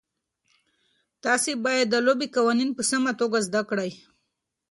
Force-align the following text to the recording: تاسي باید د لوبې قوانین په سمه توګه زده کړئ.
تاسي 1.23 1.53
باید 1.65 1.87
د 1.89 1.95
لوبې 2.05 2.27
قوانین 2.35 2.69
په 2.77 2.83
سمه 2.91 3.11
توګه 3.21 3.37
زده 3.47 3.61
کړئ. 3.69 3.91